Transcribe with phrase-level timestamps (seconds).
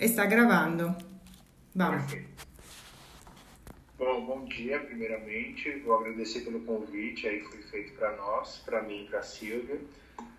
[0.00, 0.96] Está gravando.
[1.74, 2.10] Vamos.
[3.98, 5.78] Bom, bom dia, primeiramente.
[5.80, 9.78] Vou agradecer pelo convite aí foi feito para nós, para mim e para a Silvia.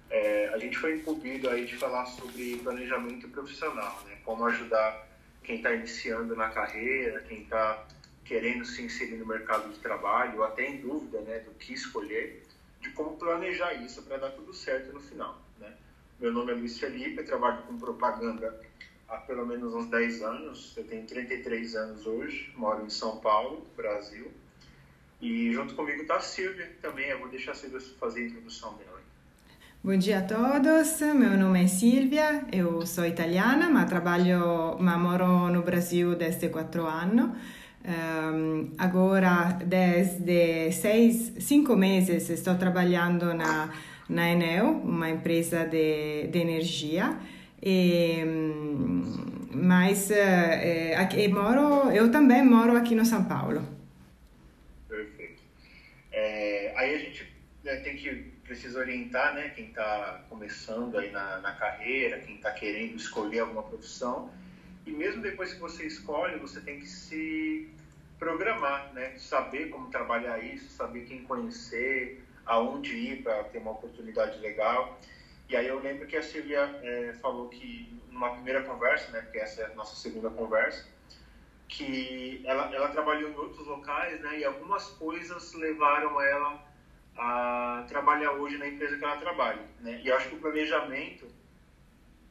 [0.09, 4.17] É, a gente foi incumbido aí de falar sobre planejamento profissional, né?
[4.25, 5.07] Como ajudar
[5.43, 7.85] quem está iniciando na carreira, quem está
[8.25, 12.43] querendo se inserir no mercado de trabalho, ou até em dúvida, né, do que escolher,
[12.79, 15.71] de como planejar isso para dar tudo certo no final, né?
[16.19, 18.59] Meu nome é Luiz Felipe, trabalho com propaganda
[19.11, 20.73] há pelo menos uns 10 anos.
[20.77, 24.31] Eu tenho 33 anos hoje, moro em São Paulo, Brasil.
[25.21, 27.07] E junto comigo está a Silvia também.
[27.09, 29.01] Eu vou deixar a Silvia fazer a introdução dela.
[29.83, 35.49] Bom dia a todos, meu nome é Silvia, eu sou italiana, mas trabalho, mas moro
[35.49, 37.31] no Brasil desde quatro anos.
[37.83, 43.73] Um, agora, desde seis, cinco meses, estou trabalhando na,
[44.07, 47.17] na Enel, uma empresa de, de energia.
[47.61, 48.23] E,
[49.53, 53.61] mas é, aqui, moro, eu também moro aqui no São Paulo.
[54.87, 55.41] Perfeito.
[56.11, 57.31] É, aí a gente
[57.63, 62.51] né, tem que precisa orientar, né, quem está começando aí na, na carreira, quem está
[62.51, 64.29] querendo escolher alguma profissão.
[64.85, 67.69] E mesmo depois que você escolhe, você tem que se
[68.19, 74.37] programar, né, saber como trabalhar isso, saber quem conhecer, aonde ir para ter uma oportunidade
[74.39, 74.99] legal.
[75.51, 79.37] E aí eu lembro que a Silvia é, falou que, numa primeira conversa, né, porque
[79.37, 80.87] essa é a nossa segunda conversa,
[81.67, 86.65] que ela, ela trabalhou em outros locais, né, e algumas coisas levaram ela
[87.17, 89.99] a trabalhar hoje na empresa que ela trabalha, né.
[90.01, 91.27] E eu acho que o planejamento,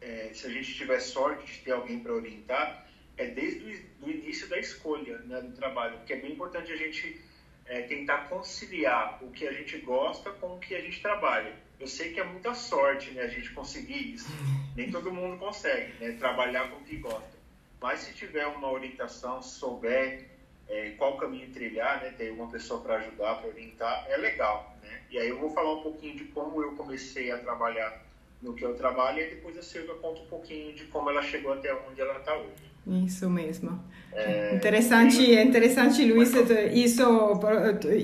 [0.00, 2.86] é, se a gente tiver sorte de ter alguém para orientar,
[3.18, 7.20] é desde o início da escolha né, do trabalho, porque é bem importante a gente
[7.66, 11.86] é, tentar conciliar o que a gente gosta com o que a gente trabalha eu
[11.86, 14.28] sei que é muita sorte né, a gente conseguir isso.
[14.76, 17.40] Nem todo mundo consegue né, trabalhar com o que gosta.
[17.80, 20.26] Mas se tiver uma orientação, souber
[20.68, 24.76] é, qual caminho trilhar, né, ter uma pessoa para ajudar, para orientar, é legal.
[24.82, 25.00] Né?
[25.10, 28.04] E aí eu vou falar um pouquinho de como eu comecei a trabalhar
[28.42, 31.52] no que eu trabalho e depois a Silvia conta um pouquinho de como ela chegou
[31.52, 32.70] até onde ela está hoje.
[32.86, 33.78] Isso mesmo.
[34.12, 36.32] É, interessante, é interessante Luiz,
[36.72, 37.04] isso,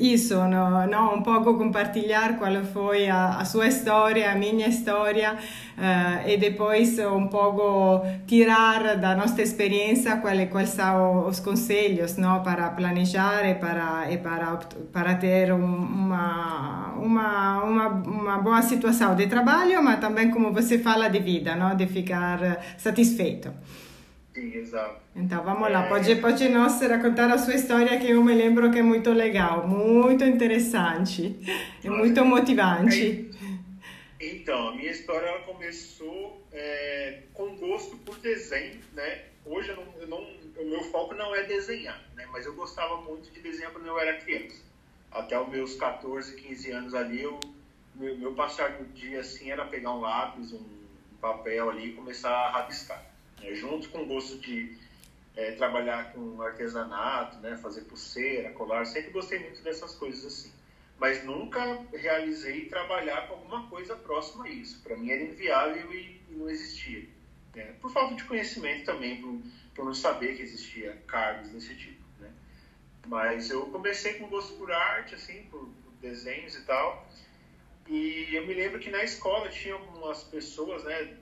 [0.00, 5.34] isso no, no, um pouco compartilhar qual foi a, a sua história, a minha história
[5.34, 12.40] uh, e depois um pouco tirar da nossa experiência quais, quais são os conselhos não,
[12.40, 14.60] para planejar e para, e para,
[14.92, 21.08] para ter uma, uma, uma, uma boa situação de trabalho, mas também como você fala
[21.08, 23.50] de vida, não, de ficar satisfeito.
[24.36, 25.00] Sim, exato.
[25.14, 28.80] Então vamos lá, pode, pode nos contar a sua história que eu me lembro que
[28.80, 31.34] é muito legal, muito interessante
[31.82, 33.30] e muito motivante.
[34.20, 39.22] Então, a minha história ela começou é, com gosto por desenho, né?
[39.46, 40.18] Hoje eu não, eu não,
[40.58, 42.26] o meu foco não é desenhar, né?
[42.30, 44.60] Mas eu gostava muito de desenhar quando eu era criança.
[45.10, 47.40] Até os meus 14, 15 anos ali, eu,
[47.94, 50.62] meu, meu passar do dia assim era pegar um lápis, um
[51.22, 53.05] papel ali e começar a rabiscar
[53.42, 54.76] é, junto com o gosto de
[55.36, 60.52] é, trabalhar com artesanato, né, fazer pulseira, colar, sempre gostei muito dessas coisas assim.
[60.98, 61.60] Mas nunca
[61.92, 64.82] realizei trabalhar com alguma coisa próxima a isso.
[64.82, 67.06] Para mim era inviável e, e não existia.
[67.54, 67.74] Né?
[67.80, 69.42] Por falta de conhecimento também, por,
[69.74, 72.02] por não saber que existia cargos desse tipo.
[72.18, 72.30] Né?
[73.06, 77.06] Mas eu comecei com gosto por arte, assim, por, por desenhos e tal.
[77.88, 81.14] E eu me lembro que na escola tinha algumas pessoas, né,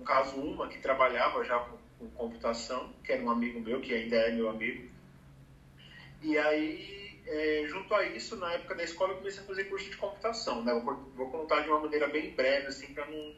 [0.00, 3.92] no caso uma que trabalhava já com, com, computação, que era um amigo meu, que
[3.92, 4.88] ainda é meu amigo.
[6.22, 9.90] E aí, é, junto a isso, na época da escola, eu comecei a fazer curso
[9.90, 10.64] de computação.
[10.64, 10.72] Né?
[10.82, 13.34] Vou, vou contar de uma maneira bem breve, assim, para não,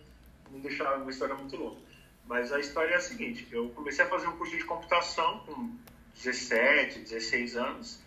[0.53, 1.81] não deixar uma história muito longa.
[2.27, 5.77] Mas a história é a seguinte: eu comecei a fazer um curso de computação com
[6.15, 8.01] 17, 16 anos.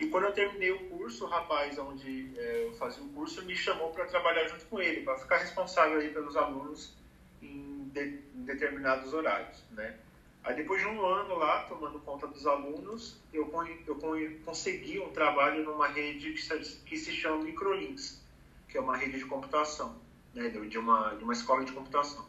[0.00, 3.54] E quando eu terminei o curso, o rapaz onde é, eu fazia o curso me
[3.54, 6.96] chamou para trabalhar junto com ele, para ficar responsável aí pelos alunos
[7.42, 9.96] em, de, em, determinados horários, né?
[10.44, 13.50] Aí depois de um ano lá, tomando conta dos alunos, eu,
[13.86, 13.96] eu
[14.44, 18.22] consegui um trabalho numa rede que se, que se chama Microlinks,
[18.68, 20.00] que é uma rede de computação,
[20.32, 20.48] né?
[20.48, 22.26] de, uma, de uma escola de computação.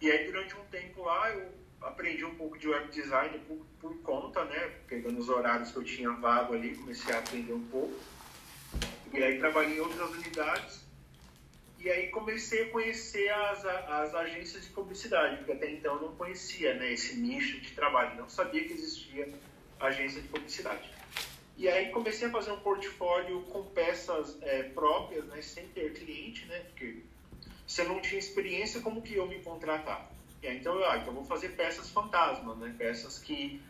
[0.00, 1.52] E aí durante um tempo lá eu
[1.82, 4.72] aprendi um pouco de web design por, por conta, né?
[4.86, 7.98] Pegando os horários que eu tinha vago ali, comecei a aprender um pouco.
[9.12, 10.89] E aí trabalhei em outras unidades
[11.80, 16.16] e aí comecei a conhecer as, as agências de publicidade, porque até então eu não
[16.16, 19.32] conhecia né, esse nicho de trabalho, não sabia que existia
[19.80, 20.90] agência de publicidade.
[21.56, 26.44] E aí comecei a fazer um portfólio com peças é, próprias, né, sem ter cliente,
[26.46, 27.02] né, porque
[27.66, 30.10] se eu não tinha experiência, como que eu me contratar?
[30.42, 32.74] E aí, então, ah, então vou fazer peças fantasma, né?
[32.76, 33.60] Peças que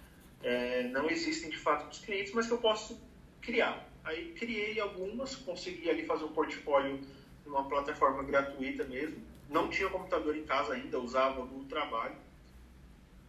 [0.42, 3.00] é, não existem de fato para os clientes, mas que eu posso
[3.40, 3.86] criar.
[4.04, 7.00] Aí criei algumas, consegui ali fazer um portfólio
[7.50, 9.16] numa plataforma gratuita mesmo.
[9.48, 12.14] Não tinha computador em casa ainda, usava no trabalho.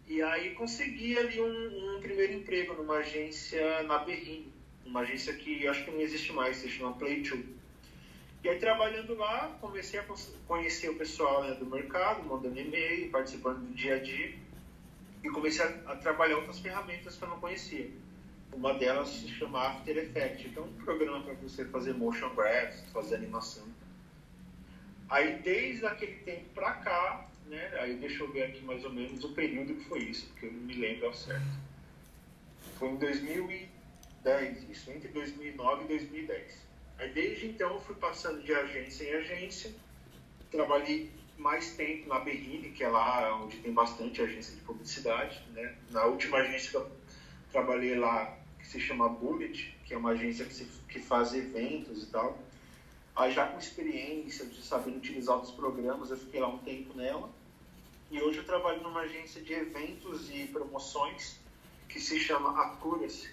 [0.06, 4.52] E aí consegui ali um, um primeiro emprego numa agência na Berrini,
[4.86, 7.44] uma agência que acho que não existe mais, se chama Play2.
[8.44, 10.04] E aí trabalhando lá, comecei a
[10.46, 14.34] conhecer o pessoal né, do mercado, mandando e-mail, participando do dia a dia.
[15.22, 17.88] E comecei a, a trabalhar outras ferramentas que eu não conhecia.
[18.52, 22.84] Uma delas se chama After Effects, que é um programa para você fazer motion graphics,
[22.92, 23.64] fazer animação.
[25.12, 29.22] Aí desde aquele tempo para cá, né, aí deixa eu ver aqui mais ou menos
[29.22, 31.44] o período que foi isso, porque eu não me lembro ao certo.
[32.78, 36.66] Foi em 2010, isso, entre 2009 e 2010.
[36.98, 39.74] Aí desde então eu fui passando de agência em agência,
[40.50, 45.44] trabalhei mais tempo na Berrine, que é lá onde tem bastante agência de publicidade.
[45.52, 45.76] Né?
[45.90, 46.90] Na última agência que eu
[47.50, 52.04] trabalhei lá, que se chama Bullet, que é uma agência que, se, que faz eventos
[52.04, 52.38] e tal.
[53.14, 57.30] Aí já com experiência de saber utilizar outros programas, eu fiquei lá um tempo nela.
[58.10, 61.38] E hoje eu trabalho numa agência de eventos e promoções
[61.88, 63.30] que se chama Accuracy.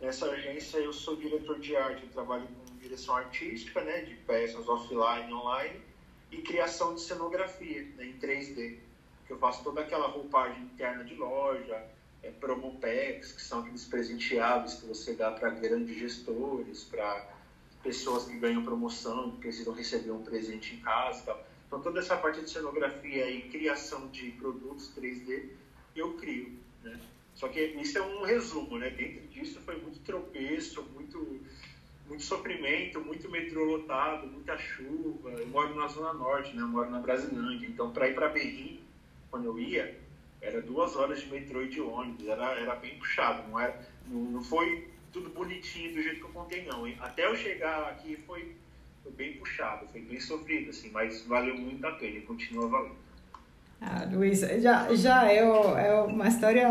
[0.00, 4.66] Nessa agência eu sou diretor de arte, eu trabalho com direção artística, né, de peças
[4.68, 5.80] offline online,
[6.30, 8.78] e criação de cenografia né, em 3D,
[9.26, 11.84] que eu faço toda aquela roupagem interna de loja,
[12.22, 17.26] é, promo packs, que são aqueles presenteáveis que você dá para grandes gestores, para
[17.82, 21.46] pessoas que ganham promoção, precisam receber um presente em casa tal.
[21.66, 25.50] Então, toda essa parte de cenografia e criação de produtos 3D,
[25.94, 26.52] eu crio,
[26.82, 26.98] né?
[27.34, 28.90] Só que isso é um resumo, né?
[28.90, 31.40] Dentro disso foi muito tropeço, muito
[32.08, 35.30] muito sofrimento, muito metrô lotado, muita chuva.
[35.30, 36.62] Eu moro na Zona Norte, né?
[36.62, 37.66] Eu moro na Brasilândia.
[37.66, 38.80] Então, para ir para Berlim,
[39.30, 40.00] quando eu ia,
[40.40, 42.26] era duas horas de metrô e de ônibus.
[42.26, 43.46] Era, era bem puxado.
[43.48, 46.86] Não, era, não, não foi tudo bonitinho do jeito que eu contei, não.
[46.86, 46.96] Hein?
[47.00, 48.54] Até eu chegar aqui foi,
[49.02, 50.90] foi bem puxado, foi bem sofrido, assim.
[50.90, 53.08] Mas valeu muito a pena e continua valendo.
[53.80, 56.68] Ah, Luiz, já, já é, é uma história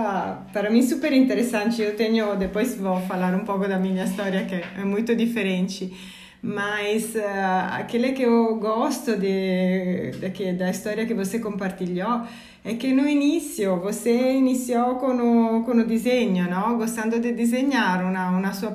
[0.51, 1.81] para mim super interessante.
[1.81, 5.95] Eu tenho, depois vou falar um pouco da minha história que é muito diferente,
[6.41, 12.27] mas uh, aquele que eu gosto de, de, da história que você compartilhou
[12.63, 15.13] é que no início você iniciou com
[15.57, 16.77] o, com o disegno, no?
[16.77, 18.71] gostando de desenhar, uma, uma sua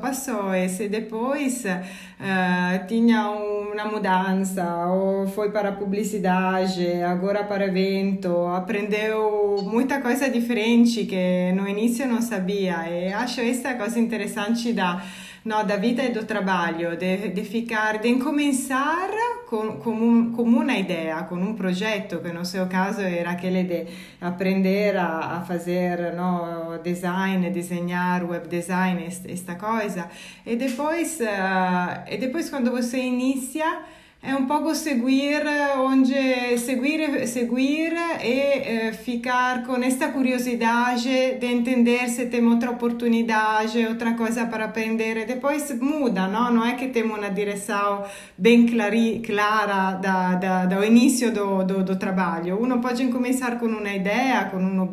[0.55, 8.47] e se depois uh, tinha uma mudança, ou foi para a publicidade, agora para evento,
[8.47, 15.03] aprendeu muita coisa diferente que no início não sabia, e acho essa coisa interessante da
[15.45, 19.11] no, da vida e do trabalho, de, de ficar, de começar
[19.53, 23.65] com, com, um, com uma ideia, com um projeto, que no seu caso era aquele
[23.65, 23.87] de
[24.19, 30.09] aprender a, a fazer no, design, desenhar web design, esta coisa,
[30.47, 33.83] e depois, uh, e depois quando você inicia
[34.25, 35.43] é um pouco seguir
[35.79, 37.93] onde seguir seguir
[38.23, 44.67] e eh, ficar com esta curiosidade de entender se tem outra oportunidade outra coisa para
[44.67, 45.27] aprender.
[45.27, 48.05] Depois muda não não é que temos uma direção
[48.39, 52.63] bem clari, clara da, da, do início do, do, do trabalho.
[52.63, 54.87] Uno pode começar com uma ideia com um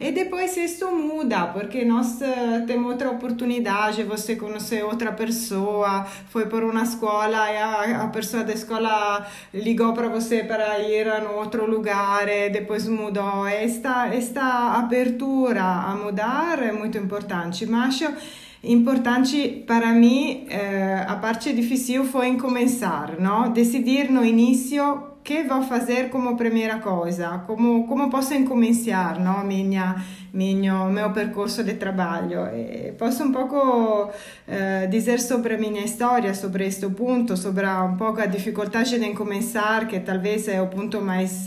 [0.00, 6.46] e depois isso muda porque nós eh, temos outra oportunidade você conhece outra pessoa foi
[6.46, 11.18] por uma escola e a, a pessoa da escola ligou para você para ir a
[11.30, 13.46] outro lugar depois mudou.
[13.46, 18.00] Esta, esta abertura a mudar é muito importante, mas
[18.62, 23.52] importante para mim eh, a parte difícil foi começar, não?
[23.52, 28.32] Decidir no início que vou fazer como primeira coisa, como como posso
[29.20, 29.44] não?
[29.44, 32.46] Minha meu, meu percorso de trabalho.
[32.56, 34.10] E posso um pouco
[34.46, 39.12] eh, dizer sobre a minha história, sobre este ponto, sobre um pouco a dificuldade de
[39.12, 41.46] começar, que talvez é o ponto mais,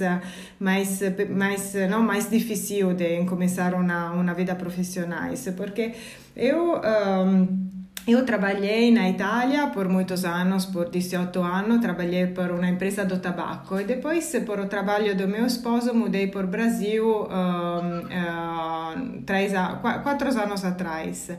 [0.59, 5.93] mais, mais, não, mais difícil de começar uma, uma vida profissional, porque
[6.35, 6.79] eu...
[6.79, 13.05] Um, eu trabalhei na Itália por muitos anos, por 18 anos, trabalhei por uma empresa
[13.05, 17.27] do tabaco e depois, por o trabalho do meu esposo, mudei para o Brasil um,
[17.27, 21.29] uh, três, quatro anos atrás.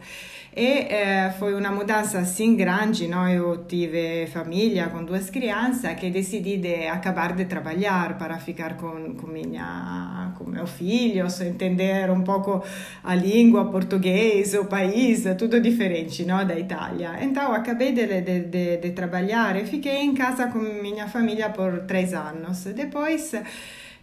[0.54, 3.26] E eh, foi uma mudança assim grande, não?
[3.26, 9.14] eu tive família com duas crianças que decidi de acabar de trabalhar para ficar com,
[9.14, 12.62] com, minha, com meu filho, entender um pouco
[13.02, 16.46] a língua portuguesa, o país, tudo diferente não?
[16.46, 17.16] da Itália.
[17.22, 21.84] Então acabei de, de, de, de trabalhar e fiquei em casa com minha família por
[21.86, 22.64] três anos.
[22.64, 23.32] Depois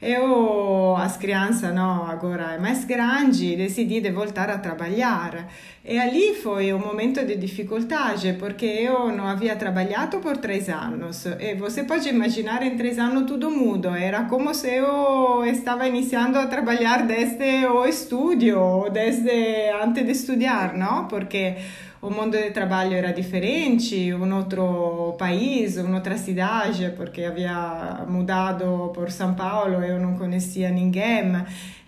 [0.02, 5.50] eu, as crianças não, agora é mais grande, decidi de voltar a trabalhar.
[5.84, 11.26] E ali foi um momento de dificuldade, porque eu não havia trabalhado por três anos.
[11.26, 13.90] E você pode imaginar, em três anos tudo mudo.
[13.90, 20.76] Era como se eu estava iniciando a trabalhar desde o estúdio, desde antes de estudar,
[20.76, 21.08] não?
[21.10, 21.58] Porque
[22.02, 29.12] o mundo de trabalho era diferente, um outro país, outra cidade, porque havia mudado por
[29.12, 31.34] São Paulo, eu não conhecia ninguém.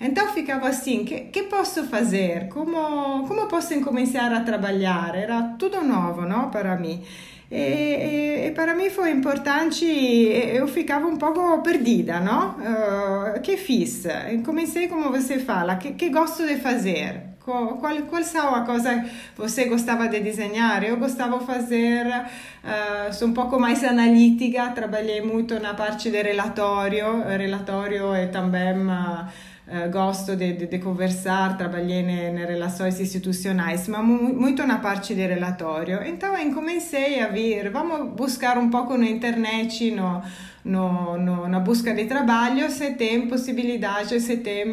[0.01, 2.49] Então ficava assim, que, que posso fazer?
[2.49, 5.15] Como, como posso começar a trabalhar?
[5.15, 7.01] Era tudo novo, não, para mim.
[7.49, 12.51] E, e, e, para mim foi importante, eu ficava um pouco perdida, não?
[12.51, 14.03] Uh, que fiz?
[14.45, 17.30] Comecei, como você fala, que, que gosto de fazer?
[17.79, 20.83] Qual, qual, são a coisa que você gostava de desenhar?
[20.83, 26.21] Eu gostava de fazer, uh, sou um pouco mais analítica, trabalhei muito na parte de
[26.21, 29.27] relatório, relatório e também uh,
[29.67, 35.25] uh, gosto de, de, de, conversar, trabalhei nas relações institucionais, mas muito na parte de
[35.25, 36.03] relatório.
[36.05, 40.21] Então, eu comecei a vir, vamos buscar um pouco na internet, no,
[40.63, 44.65] no, no, na busca de trabalho se tem possibilidade, se tem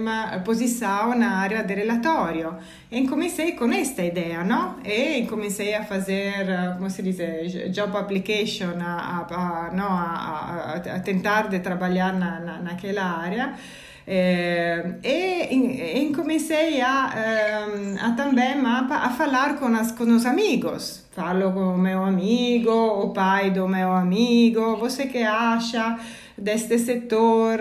[0.45, 2.57] posição na área de relatório.
[2.91, 4.77] E comecei com esta ideia, não?
[4.85, 7.17] E comecei a fazer, como se diz,
[7.75, 13.55] job application, a, a, a, no, a, a, tentar de trabalhar na, na, naquela área.
[14.11, 17.13] É, e, comecei a,
[18.01, 21.05] a também a, a falar com, as, com os amigos.
[21.11, 25.99] Falo com o meu amigo, o pai do meu amigo, você que acha
[26.39, 27.59] deste setor?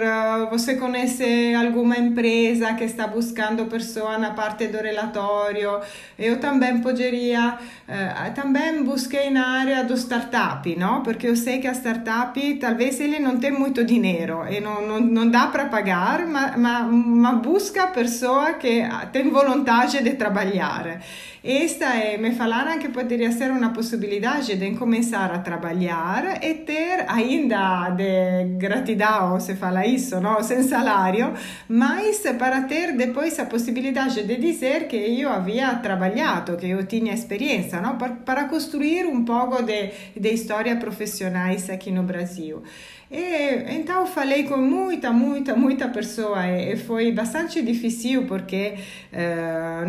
[0.51, 5.79] Você conhece alguma empresa que está buscando pessoa na parte do relatório?
[6.17, 7.57] Eu também poderia,
[7.87, 11.03] eh, também busquei na área do startup, não?
[11.03, 14.99] Porque eu sei que a startup talvez ele não tem muito dinheiro e não, não,
[14.99, 21.01] não dá para pagar, mas, mas, mas busca pessoa que tem vontade de trabalhar.
[21.43, 27.05] Esta é, me falaram que poderia ser uma possibilidade de começar a trabalhar e ter
[27.07, 30.43] ainda de gratidão, se fala isso, não?
[30.43, 31.33] sem salário,
[31.67, 37.13] mas para ter depois a possibilidade de dizer que eu havia trabalhado, que eu tinha
[37.13, 37.97] experiência, não?
[37.97, 42.61] para, para construir um pouco de, de história profissionais no Brasil.
[43.09, 48.75] E, então falei com muita, muita, muita pessoa e, foi bastante difícil porque
[49.13, 49.85] uh,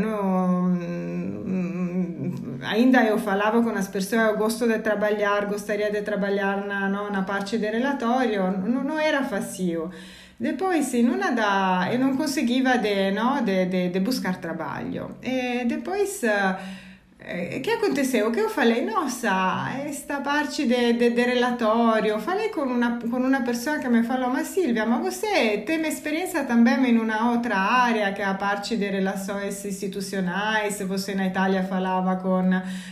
[2.62, 7.10] ainda eu falava com as pessoas, eu gosto de trabalhar, gostaria de trabalhar na, no,
[7.10, 9.90] na parte de relatório, não, não era fácil.
[10.38, 15.16] Depois, não da, eu não conseguia de, no, de, de, de buscar trabalho.
[15.20, 16.22] E depois...
[16.22, 16.87] Uh,
[17.28, 18.32] o que aconteceu?
[18.32, 23.42] Que eu falei, nossa, esta parte de, de, de relatório, falei com uma, com uma
[23.42, 28.10] pessoa que me falou, mas Silvia, mas você tem experiência também em uma outra área,
[28.14, 32.48] que é a parte de relações institucionais, você na Itália falava com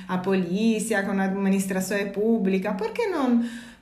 [0.06, 3.06] a polícia, com a administração pública, por que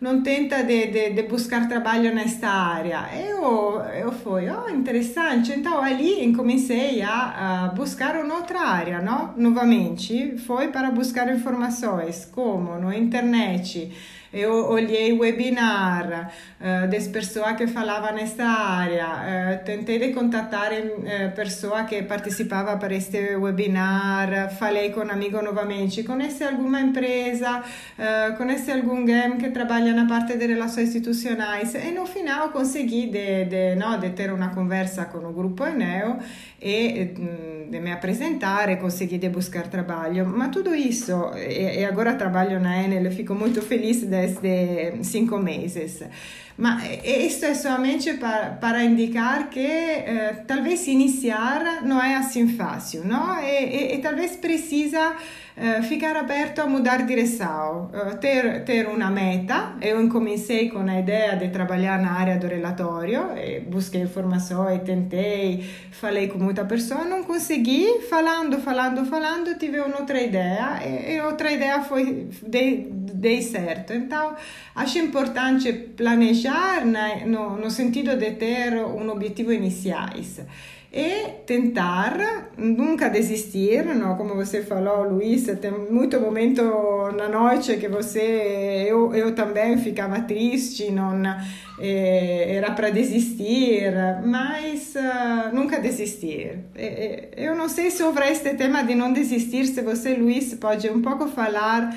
[0.04, 3.08] não tenta de, de, buscar trabalho nesta área.
[3.26, 5.50] Eu, eu fui, oh, interessante.
[5.50, 9.32] Então, ali comecei a, a buscar outra área, não?
[9.34, 13.90] Novamente, foi para buscar informações, como na internet,
[14.34, 21.34] eu olhei webinar uh, das pessoas que falavam nesta área, uh, tentei de contatar uh,
[21.36, 28.36] pessoas que participavam para este webinar, falei com um amigo novamente, conhece alguma empresa, uh,
[28.36, 31.74] conhece algum game que trabalha na parte de relações institucionais.
[31.74, 36.18] E no final consegui de, de, no, de ter uma conversa com o grupo Eneo
[36.64, 42.14] e mm, me apresentar e consegui de buscar trabalho, mas tudo isso, e, e agora
[42.14, 46.02] trabalho na Enel, fico muito feliz de desde cinco meses.
[46.56, 53.04] Mas isso é somente para, para indicar que eh, talvez iniciar não é assim fácil,
[53.04, 53.40] não?
[53.40, 55.16] E, e, e talvez precisa
[55.56, 59.76] eh, ficar aberto a mudar direção, uh, ter, ter uma meta.
[59.80, 63.20] Eu comecei com a ideia de trabalhar na área do relatório,
[63.68, 70.80] busquei informações, tentei, falei com muita pessoa, não consegui, falando, falando, falando, tive outra ideia
[70.84, 72.92] e, e outra ideia foi dei,
[73.24, 73.94] dei certo.
[73.94, 74.36] Então,
[74.74, 76.84] acho importante planejar
[77.26, 80.40] no, no sentido de ter um objetivo iniciais
[80.96, 84.16] e tentar nunca desistir, não?
[84.16, 86.62] como você falou, Luiz, tem muito momento
[87.16, 91.20] na noite que você, eu, eu também ficava triste, não
[91.80, 93.92] eh, era para desistir,
[94.24, 96.60] mas uh, nunca desistir.
[97.36, 101.26] eu não sei sobre este tema de não desistir, se você, Luiz, pode um pouco
[101.26, 101.92] falar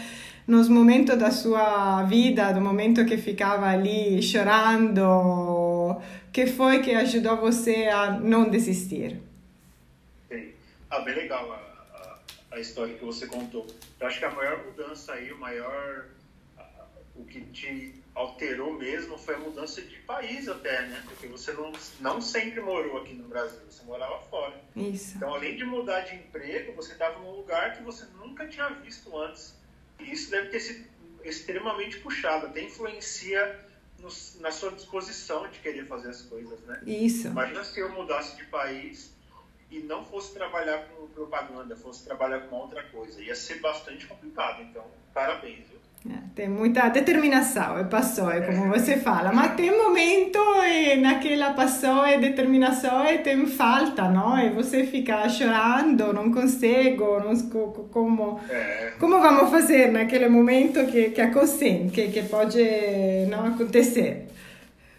[0.48, 6.02] nos momentos da sua vida, do momento que ficava ali chorando,
[6.32, 9.20] que foi que ajudou você a não desistir?
[10.30, 10.54] Sim.
[10.90, 11.56] Ah, bem legal a,
[12.54, 13.68] a, a história que você contou.
[14.00, 16.06] Eu acho que a maior mudança aí, o maior
[17.18, 21.04] o que te alterou mesmo foi a mudança de país até, né?
[21.06, 24.60] Porque você não, não sempre morou aqui no Brasil, você morava fora.
[24.76, 25.18] Isso.
[25.18, 29.16] Então, além de mudar de emprego, você estava num lugar que você nunca tinha visto
[29.18, 29.57] antes.
[30.00, 30.88] E isso deve ter sido
[31.24, 33.66] extremamente puxado, até influencia
[34.00, 34.10] no,
[34.42, 36.82] na sua disposição de querer fazer as coisas, né?
[36.86, 37.28] Isso.
[37.28, 39.14] Imagina se eu mudasse de país
[39.70, 43.22] e não fosse trabalhar com propaganda, fosse trabalhar com outra coisa.
[43.22, 44.62] Ia ser bastante complicado.
[44.64, 45.80] Então, parabéns, viu?
[46.36, 52.06] Tem muita determinação e passou, é como você fala, mas tem momento e naquela passou
[52.08, 54.38] e determinação e tem falta, não?
[54.40, 57.36] E você fica chorando, não consigo, não
[57.90, 58.94] como, é.
[59.00, 62.62] como vamos fazer naquele momento que, que acontece, que, que pode
[63.30, 64.28] não acontecer?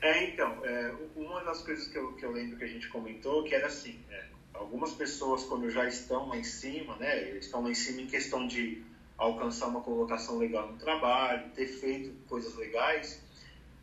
[0.02, 3.44] É, então, é, uma das coisas que eu, que eu lembro que a gente comentou,
[3.44, 4.24] que era assim, é,
[4.54, 8.46] algumas pessoas quando já estão lá em cima, né, estão lá em cima em questão
[8.46, 8.82] de
[9.18, 13.20] alcançar uma colocação legal no trabalho, ter feito coisas legais,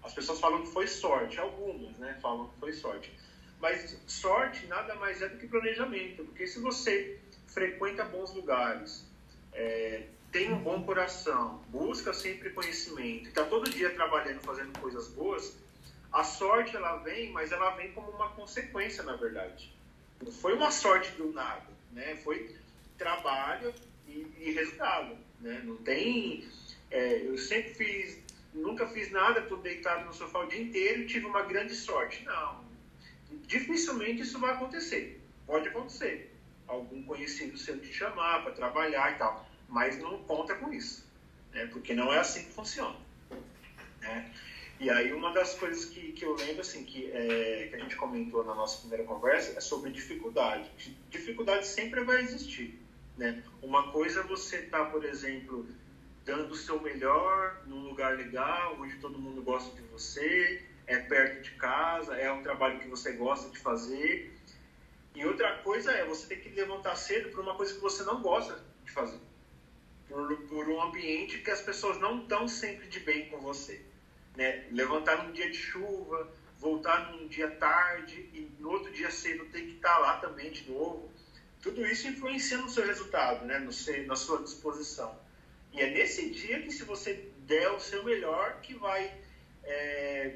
[0.02, 3.12] as pessoas falam que foi sorte, algumas, né, falam que foi sorte.
[3.60, 9.06] Mas sorte nada mais é do que planejamento, porque se você frequenta bons lugares,
[9.52, 15.58] é, tem um bom coração, busca sempre conhecimento, está todo dia trabalhando, fazendo coisas boas,
[16.12, 19.74] a sorte ela vem, mas ela vem como uma consequência, na verdade.
[20.22, 22.16] Não foi uma sorte do nada, né?
[22.18, 22.56] Foi
[22.98, 23.74] trabalho
[24.08, 25.18] e, e resultado.
[25.40, 25.62] Né?
[25.64, 26.48] Não tem.
[26.92, 28.20] É, eu sempre fiz,
[28.54, 32.24] nunca fiz nada, estou deitado no sofá o dia inteiro e tive uma grande sorte.
[32.24, 32.66] Não.
[33.48, 35.22] Dificilmente isso vai acontecer.
[35.46, 36.34] Pode acontecer.
[36.68, 39.48] Algum conhecido seu te chamar para trabalhar e tal.
[39.68, 41.06] Mas não conta com isso.
[41.54, 41.68] Né?
[41.68, 42.96] Porque não é assim que funciona.
[44.02, 44.32] Né?
[44.80, 47.96] E aí uma das coisas que, que eu lembro, assim, que, é, que a gente
[47.96, 50.70] comentou na nossa primeira conversa é sobre dificuldade.
[51.10, 52.78] Dificuldade sempre vai existir.
[53.18, 53.42] Né?
[53.62, 55.68] Uma coisa é você estar, tá, por exemplo,
[56.26, 61.44] dando o seu melhor num lugar legal, onde todo mundo gosta de você, é perto
[61.44, 64.34] de casa, é um trabalho que você gosta de fazer.
[65.16, 68.22] E outra coisa é você ter que levantar cedo por uma coisa que você não
[68.22, 69.20] gosta de fazer.
[70.10, 73.82] Por, por um ambiente que as pessoas não estão sempre de bem com você.
[74.36, 74.68] Né?
[74.72, 79.62] Levantar num dia de chuva, voltar num dia tarde e no outro dia cedo ter
[79.62, 81.15] que estar lá também de novo
[81.66, 83.58] tudo isso influencia no seu resultado, né?
[83.58, 85.20] no seu, na sua disposição.
[85.74, 89.12] E é nesse dia que, se você der o seu melhor, que vai.
[89.64, 90.36] É,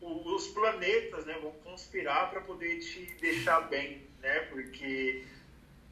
[0.00, 4.38] os planetas né, vão conspirar para poder te deixar bem, né?
[4.42, 5.24] Porque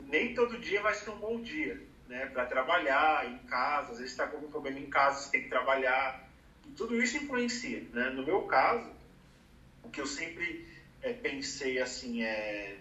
[0.02, 2.26] nem todo dia vai ser um bom dia, né?
[2.26, 5.48] Para trabalhar em casa, às vezes está com algum problema em casa, você tem que
[5.48, 6.30] trabalhar.
[6.64, 8.10] E tudo isso influencia, né?
[8.10, 8.88] No meu caso,
[9.82, 10.64] o que eu sempre
[11.02, 12.78] é, pensei assim é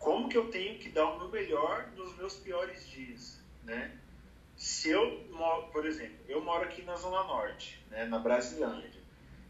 [0.00, 3.96] como que eu tenho que dar o meu melhor nos meus piores dias, né?
[4.56, 5.20] Se eu
[5.72, 9.00] por exemplo, eu moro aqui na Zona Norte, né, na Brasilândia.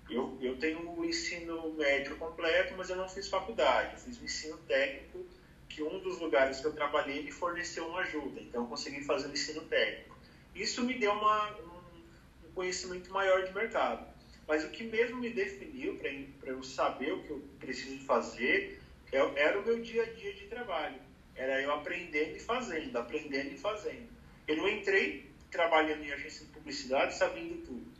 [0.08, 3.94] Eu, eu tenho o ensino médio completo, mas eu não fiz faculdade.
[3.94, 5.24] Eu fiz o ensino técnico,
[5.68, 8.40] que um dos lugares que eu trabalhei me forneceu uma ajuda.
[8.40, 10.18] Então, eu consegui fazer o ensino técnico.
[10.54, 14.04] Isso me deu uma, um, um conhecimento maior de mercado.
[14.48, 18.79] Mas o que mesmo me definiu para eu saber o que eu preciso fazer
[19.12, 21.00] eu, era o meu dia a dia de trabalho.
[21.34, 24.08] Era eu aprendendo e fazendo, aprendendo e fazendo.
[24.46, 27.90] Eu não entrei trabalhando em agência de publicidade sabendo tudo.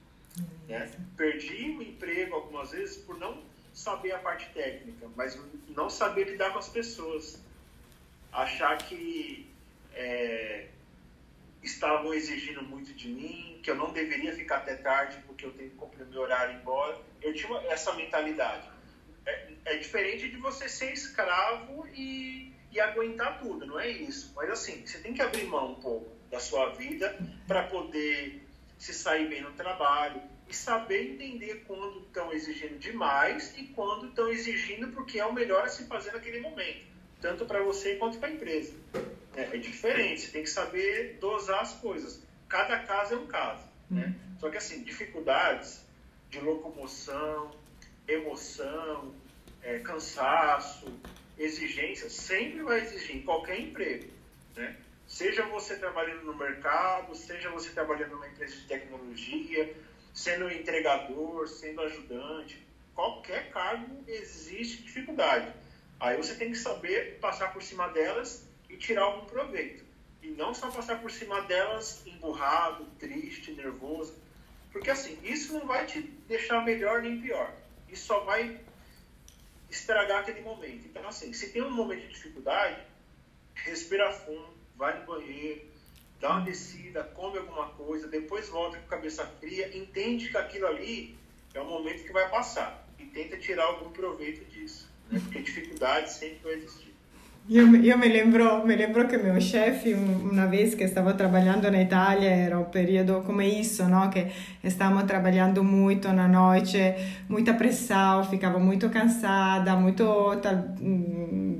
[0.68, 0.90] Né?
[1.16, 3.42] Perdi o emprego algumas vezes por não
[3.73, 7.40] saber a parte técnica, mas não saber lidar com as pessoas.
[8.33, 9.51] Achar que
[9.94, 10.68] é,
[11.62, 15.70] estavam exigindo muito de mim, que eu não deveria ficar até tarde porque eu tenho
[15.70, 16.96] que cumprir meu horário embora.
[17.20, 18.69] Eu tinha essa mentalidade
[19.64, 24.33] é, diferente de você ser escravo e, e aguentar tudo, não é isso.
[24.35, 28.46] Mas assim, você tem que abrir mão um pouco da sua vida para poder
[28.79, 34.29] se sair bem no trabalho e saber entender quando estão exigindo demais e quando estão
[34.29, 36.87] exigindo porque é o melhor a se fazer naquele momento,
[37.20, 38.75] tanto para você quanto para a empresa.
[39.37, 42.23] É, é, diferente, você tem que saber dosar as coisas.
[42.49, 43.62] Cada caso é um caso.
[43.88, 44.07] Né?
[44.07, 44.38] Uhum.
[44.40, 45.85] Só que assim, dificuldades
[46.31, 47.53] de locomoção,
[48.09, 49.14] emoção,
[49.62, 50.92] é, cansaço,
[51.38, 54.09] exigência, sempre vai exigir em qualquer emprego.
[54.57, 54.77] Né?
[55.07, 59.75] Seja você trabalhando no mercado, seja você trabalhando numa empresa de tecnologia,
[60.14, 65.53] sendo entregador, sendo ajudante, qualquer cargo existe dificuldade.
[65.99, 69.85] Aí você tem que saber passar por cima delas e tirar algum proveito.
[70.23, 74.14] E não só passar por cima delas emburrado, triste, nervoso.
[74.73, 77.53] Porque assim, isso não vai te deixar melhor nem pior.
[77.88, 78.61] Isso só vai
[79.70, 80.87] estragar aquele momento.
[80.87, 82.83] Então, assim, se tem um momento de dificuldade,
[83.54, 85.62] respira fundo, vai no banheiro,
[86.20, 90.66] dá uma descida, come alguma coisa, depois volta com a cabeça fria, entende que aquilo
[90.66, 91.16] ali
[91.54, 95.18] é um momento que vai passar e tenta tirar algum proveito disso, né?
[95.20, 96.89] porque dificuldade sempre vai existir.
[97.46, 99.85] Io, io mi, lembro, mi lembro che mio chef
[100.31, 104.09] una vez che stavo lavorando in Italia era un periodo come isso, no?
[104.09, 104.31] che
[104.64, 106.94] stavamo lavorando molto na noite,
[107.26, 110.76] muito apressado, ficava muito cansada, muito tal,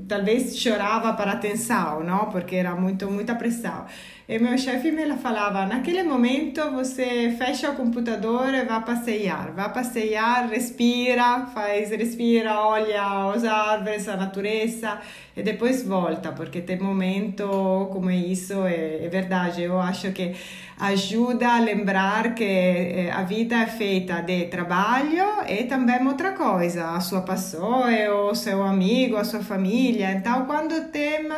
[0.07, 2.29] talvez chorava para atenção, no?
[2.31, 3.87] porque era muito, muito apressado.
[4.27, 9.73] E meu chefe me falava, naquele momento você fecha o computador e vai passear, vai
[9.73, 14.99] passear, respira, faz, respira, olha os árvores, a natureza
[15.35, 20.35] e depois volta, porque tem momento como isso, é, é verdade, eu acho que
[20.79, 26.91] ajuda a lembrar que eh, a vida é feita de trabalho e também outra coisa,
[26.91, 27.87] a sua pessoa,
[28.29, 30.11] o seu amigo, a sua família.
[30.11, 31.29] Então, quando tem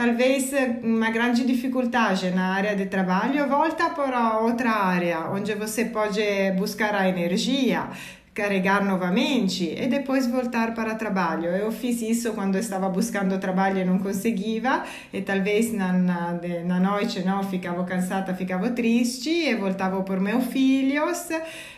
[0.00, 0.50] talvez
[0.82, 6.22] uma grande dificuldade na área de trabalho, volta para outra área, onde você pode
[6.56, 7.86] buscar a energia,
[8.32, 11.46] carregar novamente e depois voltar para trabalho.
[11.46, 16.80] Eu fiz isso quando estava buscando trabalho e não conseguia e talvez na, na, na
[16.80, 21.28] noite não ficava cansada, ficava triste e voltava por meus filhos,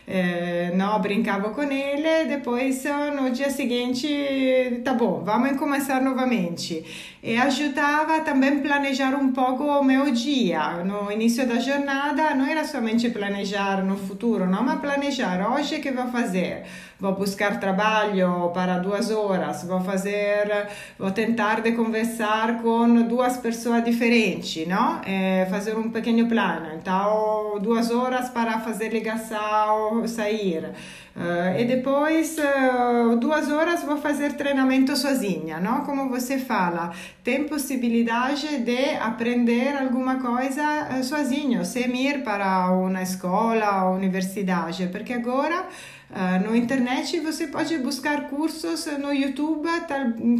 [0.07, 2.83] eh, não brincava com ele e depois
[3.15, 6.83] no dia seguinte, tá bom, vamos começar novamente.
[7.23, 10.83] E ajudava também planejar um pouco o meu dia.
[10.83, 15.89] No início da jornada não era somente planejar no futuro, não, mas planejar hoje que
[15.89, 16.63] vou fazer fazer.
[16.99, 23.83] Vou buscar trabalho para duas horas, vou fazer, vou tentar de conversar com duas pessoas
[23.83, 25.01] diferentes, não?
[25.05, 26.67] É fazer um pequeno plano.
[26.79, 30.71] Então, duas horas para fazer ligação, sair.
[31.15, 35.81] Uh, e depois, uh, duas horas, vou fazer treinamento sozinha, não?
[35.85, 36.91] Como você fala,
[37.23, 45.13] tem possibilidade de aprender alguma coisa uh, sozinho, sem ir para uma escola universidade, porque
[45.13, 45.67] agora
[46.13, 49.67] Uh, no internet você pode buscar cursos no YouTube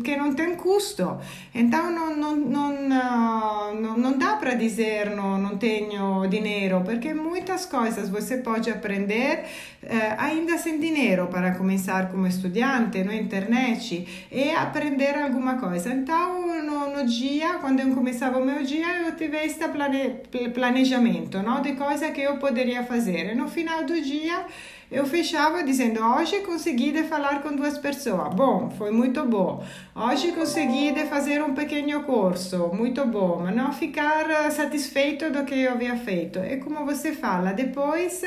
[0.04, 1.18] que não tem custo.
[1.54, 7.66] Então não, não, não, não, não dá para dizer não, não tenho dinheiro, porque muitas
[7.66, 9.46] coisas você pode aprender
[9.82, 15.92] uh, ainda sem dinheiro para começar como estudante na internet e aprender alguma coisa.
[15.92, 20.22] Então no, no dia, quando eu começava o meu dia, eu tive este plane,
[20.54, 21.64] planejamento não?
[21.64, 23.32] de coisas que eu poderia fazer.
[23.32, 24.46] E no final do dia
[24.92, 28.34] eu fechava dizendo: hoje consegui de falar com duas pessoas.
[28.34, 29.64] Bom, foi muito bom.
[29.96, 32.70] Hoje consegui de fazer um pequeno curso.
[32.74, 33.42] Muito bom.
[33.44, 36.40] Mas não ficar eh, satisfeito do que eu havia feito.
[36.40, 37.54] É como você fala.
[37.54, 38.24] Depois,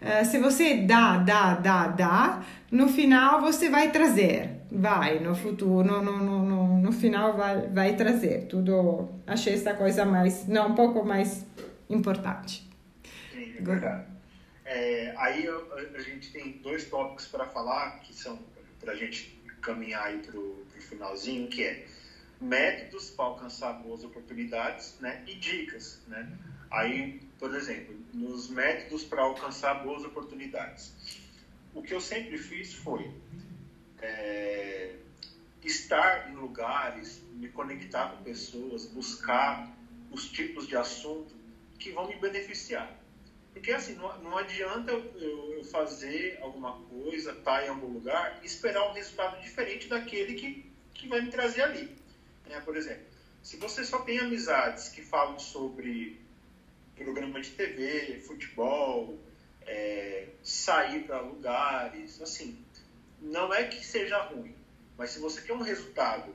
[0.00, 4.62] eh, se você dá, dá, dá, dá, no final você vai trazer.
[4.70, 8.46] Vai, no futuro, no, no, no, no final vai, vai trazer.
[8.48, 9.08] Tudo.
[9.26, 10.46] Achei essa coisa mais.
[10.48, 11.46] Não, um pouco mais
[11.88, 12.68] importante.
[13.32, 14.11] Sim, é verdade.
[14.74, 18.38] É, aí a, a, gente tem dois tópicos para falar que são
[18.80, 21.86] para a gente caminhar aí para o finalzinho, que é
[22.40, 26.00] métodos para alcançar boas oportunidades né, e dicas.
[26.08, 26.26] Né?
[26.70, 30.94] Aí, por exemplo, nos métodos para alcançar boas oportunidades.
[31.74, 33.10] O que eu sempre fiz foi
[34.00, 34.94] é,
[35.62, 39.70] estar em lugares, me conectar com pessoas, buscar
[40.10, 41.34] os tipos de assunto
[41.78, 43.01] que vão me beneficiar.
[43.52, 48.40] Porque assim, não, não adianta eu, eu, fazer alguma coisa, estar tá em algum lugar
[48.42, 51.96] e esperar um resultado diferente daquele que, que vai me trazer ali.
[52.50, 53.04] É, por exemplo,
[53.42, 56.20] se você só tem amizades que falam sobre
[56.96, 59.18] programa de TV, futebol,
[59.66, 62.58] é, sair para lugares, assim,
[63.20, 64.54] não é que seja ruim,
[64.96, 66.34] mas se você quer um resultado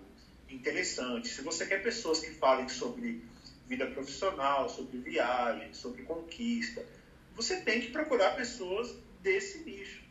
[0.49, 3.23] interessante, se você quer pessoas que falem sobre
[3.67, 6.85] vida profissional, sobre viagem, sobre conquista,
[7.37, 10.01] você tem que procurar pessoas desse nicho.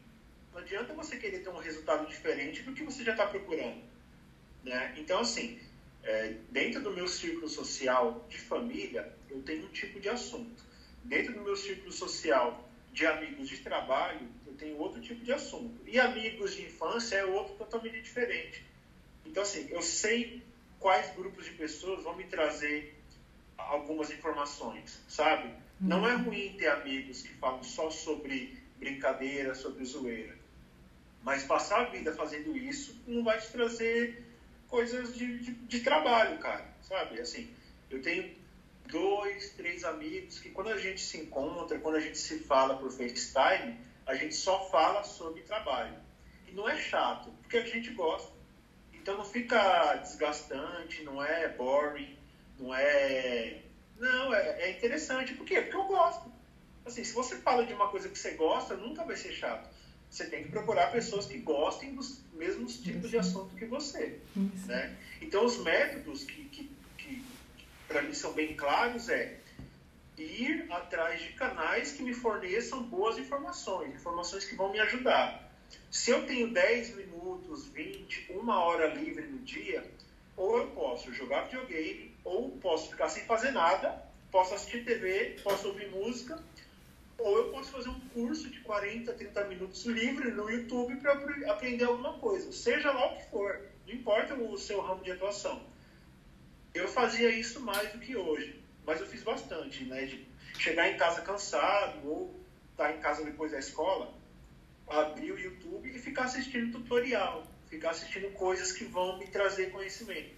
[0.52, 3.82] Não adianta você querer ter um resultado diferente do que você já está procurando.
[4.62, 4.94] Né?
[4.96, 5.58] Então, assim,
[6.04, 10.62] é, dentro do meu círculo social de família, eu tenho um tipo de assunto.
[11.02, 15.80] Dentro do meu círculo social de amigos de trabalho, eu tenho outro tipo de assunto.
[15.84, 18.64] E amigos de infância é outro totalmente diferente.
[19.24, 20.44] Então, assim, eu sei
[20.78, 22.96] quais grupos de pessoas vão me trazer
[23.58, 25.65] algumas informações, sabe?
[25.80, 30.36] Não é ruim ter amigos que falam só sobre brincadeira, sobre zoeira.
[31.22, 34.24] Mas passar a vida fazendo isso não vai te trazer
[34.68, 36.66] coisas de, de, de trabalho, cara.
[36.82, 37.20] Sabe?
[37.20, 37.50] Assim,
[37.90, 38.34] eu tenho
[38.88, 42.90] dois, três amigos que quando a gente se encontra, quando a gente se fala por
[42.90, 45.96] FaceTime, a gente só fala sobre trabalho.
[46.46, 48.32] E não é chato, porque a gente gosta.
[48.92, 52.16] Então não fica desgastante, não é boring,
[52.58, 53.62] não é.
[53.98, 55.34] Não, é, é interessante.
[55.34, 55.60] Por quê?
[55.62, 56.30] Porque eu gosto.
[56.84, 59.68] Assim, se você fala de uma coisa que você gosta, nunca vai ser chato.
[60.10, 64.20] Você tem que procurar pessoas que gostem dos mesmos tipos de assunto que você.
[64.66, 64.96] Né?
[65.20, 67.24] Então, os métodos que, que, que
[67.88, 69.38] para mim são bem claros é
[70.16, 75.52] ir atrás de canais que me forneçam boas informações, informações que vão me ajudar.
[75.90, 79.84] Se eu tenho 10 minutos, 20, uma hora livre no dia,
[80.36, 85.68] ou eu posso jogar videogame, ou posso ficar sem fazer nada, posso assistir TV, posso
[85.68, 86.42] ouvir música,
[87.16, 91.12] ou eu posso fazer um curso de 40, 30 minutos livre no YouTube para
[91.50, 95.62] aprender alguma coisa, seja lá o que for, não importa o seu ramo de atuação.
[96.74, 100.04] Eu fazia isso mais do que hoje, mas eu fiz bastante, né?
[100.04, 100.26] De
[100.58, 102.34] chegar em casa cansado ou
[102.72, 104.12] estar tá em casa depois da escola,
[104.88, 110.34] abrir o YouTube e ficar assistindo tutorial, ficar assistindo coisas que vão me trazer conhecimento.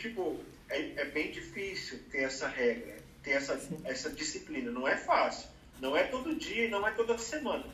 [0.00, 4.70] Tipo, é, é bem difícil ter essa regra, ter essa, essa disciplina.
[4.70, 5.50] Não é fácil.
[5.78, 7.66] Não é todo dia e não é toda semana.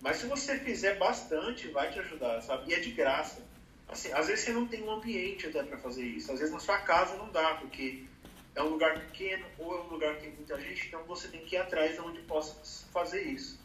[0.00, 2.70] Mas se você fizer bastante, vai te ajudar, sabe?
[2.70, 3.42] E é de graça.
[3.88, 6.30] Assim, às vezes você não tem um ambiente até para fazer isso.
[6.30, 8.04] Às vezes na sua casa não dá, porque
[8.54, 11.44] é um lugar pequeno ou é um lugar que tem muita gente, então você tem
[11.44, 13.58] que ir atrás de onde possa fazer isso.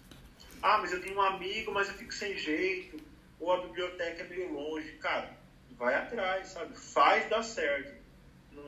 [0.61, 2.99] Ah, mas eu tenho um amigo, mas eu fico sem jeito,
[3.39, 4.93] ou a biblioteca é meio longe.
[4.93, 5.37] Cara,
[5.77, 6.75] vai atrás, sabe?
[6.77, 7.98] Faz dar certo.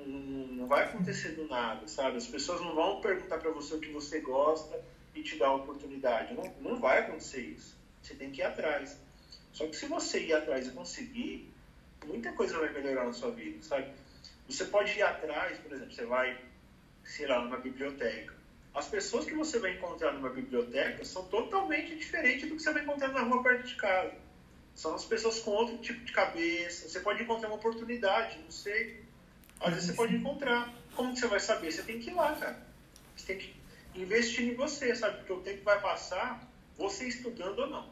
[0.06, 2.18] Não, não, vai acontecer do nada, sabe?
[2.18, 4.84] As pessoas não vão perguntar para você o que você gosta
[5.16, 6.34] e te dar a oportunidade.
[6.34, 7.76] Não, não vai acontecer isso.
[8.02, 8.98] Você tem que ir atrás.
[9.52, 11.54] Só que se você ir atrás e conseguir,
[12.06, 13.92] muita coisa vai melhorar na sua vida, sabe?
[14.48, 16.40] Você pode ir atrás, por exemplo, você vai,
[17.04, 18.42] sei lá, numa biblioteca
[18.74, 22.84] as pessoas que você vai encontrar numa biblioteca são totalmente diferentes do que você vai
[22.84, 24.16] encontrar na rua perto de casa.
[24.74, 26.88] São as pessoas com outro tipo de cabeça.
[26.88, 29.01] Você pode encontrar uma oportunidade, não sei.
[29.62, 30.74] Às vezes você pode encontrar.
[30.96, 31.72] Como que você vai saber?
[31.72, 32.60] Você tem que ir lá, cara.
[33.16, 33.56] Você tem que
[33.96, 35.18] investir em você, sabe?
[35.18, 36.48] Porque o tempo vai passar,
[36.78, 37.90] você estudando ou não.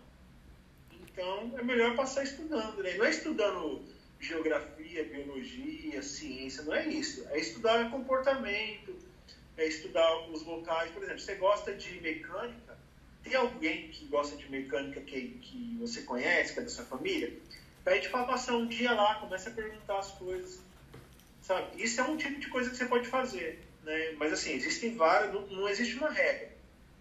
[0.91, 2.95] Então, é melhor passar estudando, né?
[2.95, 3.83] Não é estudando
[4.19, 7.25] geografia, biologia, ciência, não é isso.
[7.29, 8.95] É estudar comportamento,
[9.57, 10.91] é estudar os locais.
[10.91, 12.77] Por exemplo, você gosta de mecânica,
[13.23, 17.33] tem alguém que gosta de mecânica que, que você conhece, que é da sua família?
[17.83, 20.59] Pede para passar um dia lá, começa a perguntar as coisas.
[21.49, 21.65] Sabe?
[21.79, 23.59] Isso é um tipo de coisa que você pode fazer.
[23.83, 24.11] Né?
[24.19, 26.47] Mas assim, existem várias, não, não existe uma regra.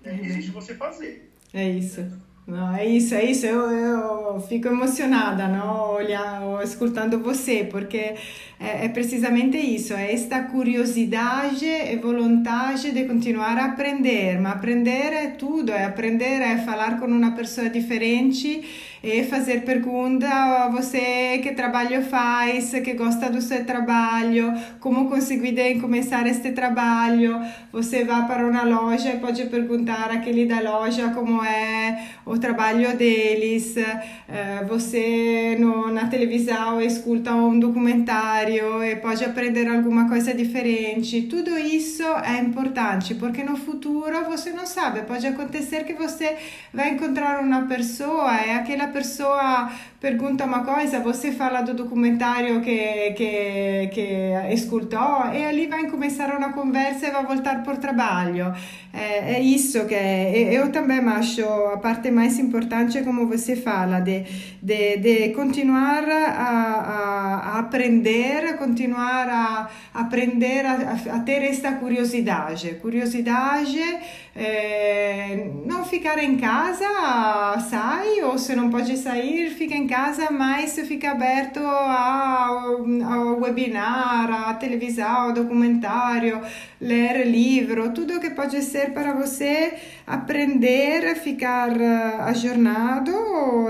[0.03, 0.13] Né?
[0.13, 0.25] Uhum.
[0.25, 1.31] Existe você fazer.
[1.53, 2.11] É isso.
[2.47, 3.45] Não, é isso, é isso.
[3.45, 5.91] Eu, eu fico emocionada, não?
[5.91, 8.15] Olha, escutando você, porque
[8.59, 14.41] é, é, precisamente isso, é esta curiosidade e vontade de continuar a aprender.
[14.41, 20.29] Mas aprender é tudo, é aprender é falar com uma pessoa diferente e fazer pergunta
[20.29, 25.39] a você que trabalho faz, que gosta do seu trabalho, como conseguiu
[25.81, 27.41] começar este trabalho.
[27.73, 32.97] Você vai para uma loja e pode perguntar àquele da loja como é o trabalho
[32.97, 33.77] deles.
[33.77, 41.23] Eh, você no, na televisão escuta um documentário e pode aprender alguma coisa diferente.
[41.23, 46.37] Tudo isso é importante porque no futuro você não sabe, pode acontecer que você
[46.73, 49.70] vai encontrar uma pessoa e aquela pessoa
[50.01, 56.37] pergunta uma coisa, você fala do documentário que, que, que escutou e ali vai começar
[56.37, 58.55] uma conversa e vai voltar para o trabalho.
[58.92, 64.24] É, é isso que eu também acho a parte mais importante, como você fala, de,
[64.62, 65.35] de, de
[66.11, 72.77] a, a, aprender, continuar a aprender a, a ter esta curiosidade.
[72.81, 73.83] Curiosidade,
[74.35, 76.87] é, não ficar em casa,
[77.69, 84.49] sai, ou se não pode sair, fica em casa, mas fica aberto ao, ao webinar,
[84.49, 86.41] à televisão, ao documentário,
[86.81, 89.75] ler livro, tudo que pode ser para você
[90.07, 91.71] aprender, ficar
[92.21, 93.11] aggiornato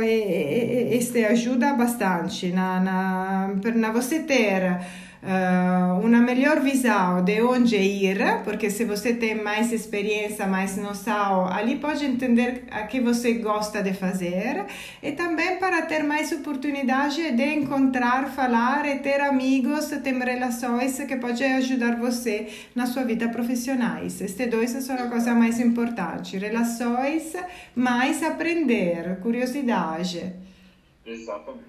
[0.03, 4.79] e, e, e, e ajuda bastante na, na, per na você ter
[5.23, 11.47] uh, uma melhor visão de onde ir, porque se você tem mais experiência, mais noção,
[11.49, 14.65] ali pode entender o que você gosta de fazer
[15.03, 21.17] e também para ter mais oportunidade de encontrar, falar e ter amigos, ter relações que
[21.17, 24.21] pode ajudar você na sua vida profissionais.
[24.21, 27.35] Estes dois são a coisa mais importante, relações,
[27.75, 30.35] mais aprender, curiosidade.
[31.05, 31.69] Exatamente.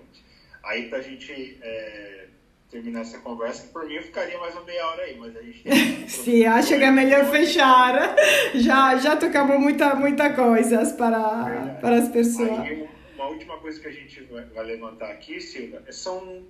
[0.63, 2.27] Aí para a gente é
[2.69, 5.41] terminar essa conversa, que por mim eu ficaria mais uma meia hora aí, mas a
[5.41, 6.07] gente tem...
[6.07, 8.15] Sim, acho que é melhor fechar.
[8.53, 12.59] Já, já tocamos muita, muita coisas para, para as pessoas.
[12.59, 16.45] Aí, uma última coisa que a gente vai levantar aqui, Silvia, é são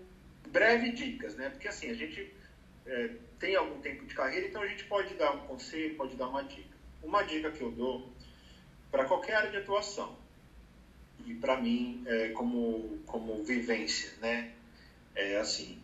[0.50, 1.50] breve dicas, né?
[1.50, 2.32] Porque assim, a gente
[2.86, 6.28] é, tem algum tempo de carreira, então a gente pode dar um conselho, pode dar
[6.28, 6.78] uma dica.
[7.02, 8.10] Uma dica que eu dou
[8.92, 10.18] para qualquer área de atuação,
[11.26, 14.52] e para mim, é, como, como vivência, né?
[15.16, 15.79] É assim,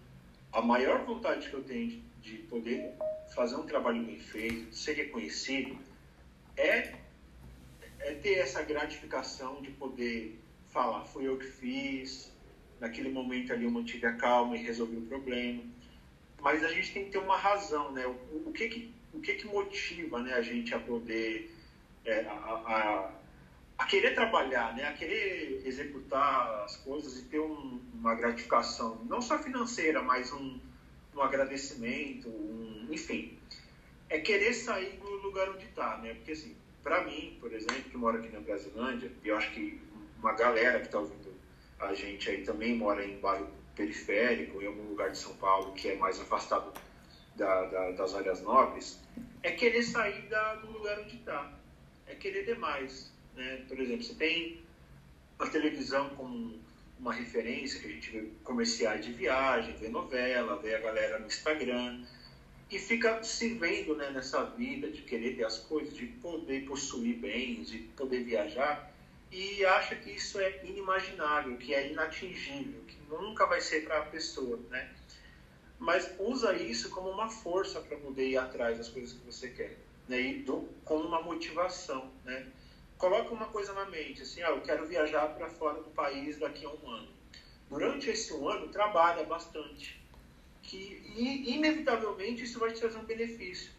[0.56, 2.94] a maior vontade que eu tenho de, de poder
[3.36, 5.78] fazer um trabalho bem feito, ser reconhecido,
[6.56, 6.96] é,
[8.00, 10.40] é ter essa gratificação de poder
[10.70, 12.32] falar, fui eu que fiz,
[12.80, 15.62] naquele momento ali eu mantive a calma e resolvi o problema.
[16.40, 18.08] Mas a gente tem que ter uma razão, né?
[18.08, 21.54] O, o que que, o que que motiva né, a gente a poder,
[22.06, 23.12] é, a, a,
[23.78, 24.88] a, querer trabalhar, né?
[24.88, 30.60] A querer executar as coisas e ter um, uma gratificação, não só financeira, mas um,
[31.16, 33.38] um agradecimento, um, enfim.
[34.10, 36.14] É querer sair do lugar onde está, né?
[36.14, 39.82] Porque assim, para mim, por exemplo, que moro aqui na Brasilândia, e eu acho que
[40.20, 41.26] uma galera que está ouvindo
[41.80, 45.90] a gente aí também mora em bairro periférico, em algum lugar de São Paulo que
[45.90, 46.74] é mais afastado
[47.36, 49.00] da, da, das áreas nobres,
[49.44, 51.52] é querer sair da, do lugar onde está.
[52.08, 53.12] É querer demais.
[53.36, 53.64] Né?
[53.68, 54.62] Por exemplo, você tem
[55.40, 56.60] a televisão como
[57.00, 61.28] uma referência, que a gente vê comerciais de viagem, vê novela, vê a galera no
[61.28, 62.04] Instagram,
[62.72, 67.18] e fica se vendo né, nessa vida de querer ter as coisas, de poder possuir
[67.18, 68.92] bens, de poder viajar,
[69.32, 74.06] e acha que isso é inimaginável, que é inatingível, que nunca vai ser para a
[74.06, 74.90] pessoa, né?
[75.78, 79.78] Mas usa isso como uma força para poder ir atrás das coisas que você quer,
[80.08, 80.22] né?
[80.22, 82.48] E do, como uma motivação, né?
[83.06, 86.66] Coloca uma coisa na mente, assim, ah, eu quero viajar para fora do país daqui
[86.66, 87.08] a um ano.
[87.70, 90.04] Durante esse um ano, trabalha bastante,
[90.64, 93.72] que e, inevitavelmente isso vai te trazer um benefício.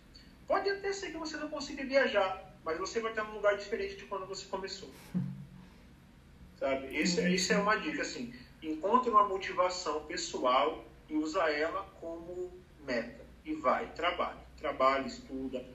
[0.47, 3.97] Pode até ser que você não consiga viajar, mas você vai estar num lugar diferente
[3.97, 4.91] de quando você começou.
[6.61, 6.97] Sabe?
[6.97, 8.33] Isso, isso é uma dica, assim.
[8.63, 13.27] Encontre uma motivação pessoal e usa ela como meta.
[13.45, 14.39] E vai, trabalhe.
[14.57, 15.67] Trabalhe, estuda.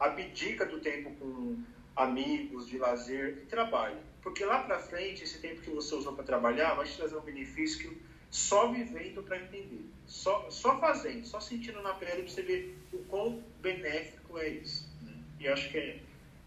[0.00, 3.96] Abdica do tempo com amigos, de lazer e trabalhe.
[4.22, 7.20] Porque lá para frente, esse tempo que você usou para trabalhar vai te trazer um
[7.20, 9.86] benefício que só vivendo para entender.
[10.06, 14.88] Só, só fazendo, só sentindo na pele para você ver o quão benéfico é isso.
[15.02, 15.12] Né?
[15.40, 16.00] E acho que é,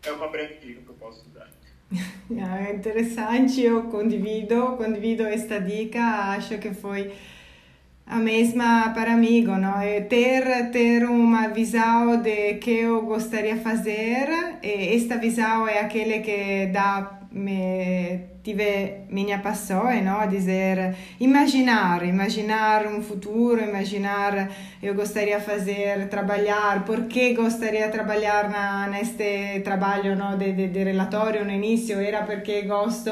[0.04, 1.50] é uma breve dica que eu posso dar.
[1.92, 6.00] É interessante, eu condivido, condivido esta dica,
[6.36, 7.14] acho que foi
[8.10, 9.80] a mesma para mim, não?
[9.80, 14.28] É ter, ter uma visão de que eu gostaria fazer,
[14.64, 20.28] e esta visão é aquela que dá me tive minha passione, no?
[20.28, 24.50] dizer, imaginar, imaginar um futuro, imaginar
[24.82, 30.36] eu gostaria fazer, trabalhar, porque gostaria de trabalhar na, neste trabalho no?
[30.36, 33.12] de, de, de relatório no início, era porque gosto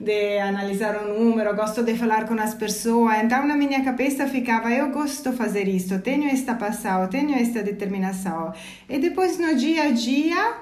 [0.00, 3.18] de analisar o número, gosto de falar com as pessoas.
[3.22, 7.62] Então, na minha cabeça ficava: eu gosto de fazer isso, tenho esta paixão, tenho esta
[7.62, 8.52] determinação.
[8.88, 10.54] E depois, no dia a dia,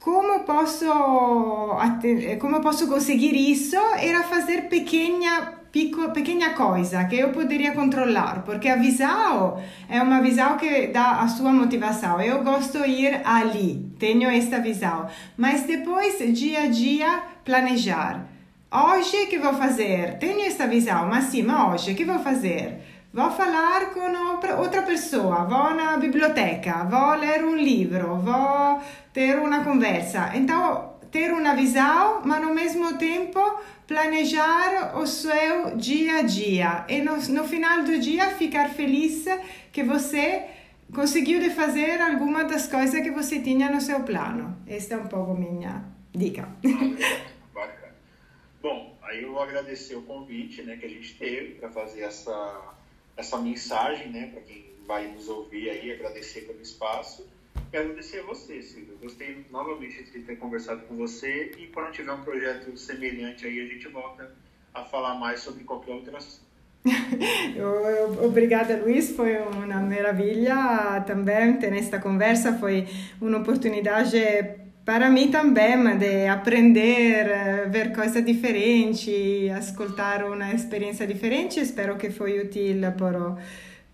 [0.00, 0.86] como posso,
[2.40, 3.76] como posso conseguir isso?
[3.98, 5.56] Era fazer pequena
[6.14, 11.28] pequena coisa que eu poderia controlar, porque a visão é uma visão que dá a
[11.28, 12.18] sua motivação.
[12.18, 18.35] Eu gosto de ir ali, tenho esta visão, mas depois, dia a dia, planejar.
[18.70, 20.18] Hoje que vou fazer?
[20.18, 22.80] Tenho esta visão, mas sim, mas hoje que vou fazer?
[23.14, 24.00] Vou falar com
[24.60, 30.32] outra pessoa, vou na biblioteca, vou ler um livro, vou ter uma conversa.
[30.34, 33.40] Então, ter uma visão, mas ao mesmo tempo
[33.86, 39.26] planejar o seu dia a dia e no, no final do dia ficar feliz
[39.70, 40.42] que você
[40.92, 44.56] conseguiu de fazer alguma das coisas que você tinha no seu plano.
[44.66, 46.48] Esta é um pouco minha dica.
[48.66, 52.74] Bom, aí eu vou agradecer o convite né, que a gente teve para fazer essa
[53.16, 57.24] essa mensagem, né, para quem vai nos ouvir aí, agradecer pelo espaço
[57.72, 58.98] e agradecer a você, Silvio.
[59.00, 63.72] Gostei novamente de ter conversado com você e quando tiver um projeto semelhante aí, a
[63.72, 64.34] gente volta
[64.74, 66.44] a falar mais sobre qualquer assunto.
[68.26, 72.88] Obrigada Luiz, foi uma maravilha também ter esta conversa, foi
[73.20, 79.08] uma oportunidade para mim também de aprender, eh, ver coisas diferentes,
[79.58, 81.60] escutar uma experiência diferente.
[81.60, 83.36] Espero que foi útil para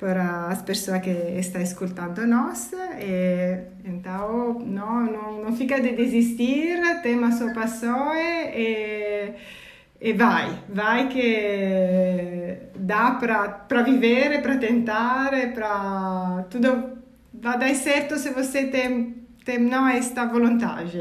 [0.03, 2.73] para as pessoas que estão escutando nós.
[3.01, 7.53] E, então, não, não, não fica de desistir, tem a sua
[8.17, 9.33] e,
[10.01, 16.99] e vai, vai que dá para viver, para tentar, para tudo
[17.33, 20.99] vai dar certo se você tem, tem não esta vontade.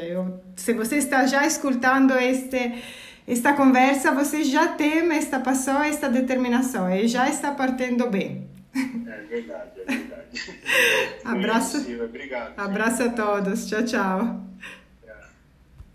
[0.55, 2.73] Se você está já escutando este
[3.27, 8.49] esta conversa você já tem esta paixão, esta determinação e já está partindo bem.
[8.75, 10.21] É verdade, é verdade.
[11.23, 11.77] abraço.
[12.03, 12.53] Obrigado.
[12.57, 13.67] Abraço a todos.
[13.67, 14.51] Tchau, tchau.